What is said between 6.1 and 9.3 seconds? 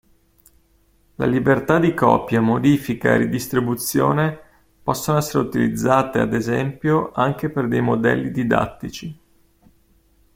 ad esempio, anche per dei modelli didattici.